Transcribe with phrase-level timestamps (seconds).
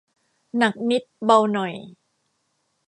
[0.57, 1.73] หนักนิดเบาหน่อย